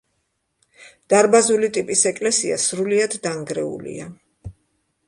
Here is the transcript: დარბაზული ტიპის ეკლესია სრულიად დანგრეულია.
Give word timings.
დარბაზული 1.13 1.69
ტიპის 1.77 2.01
ეკლესია 2.13 2.59
სრულიად 2.65 3.17
დანგრეულია. 3.29 4.11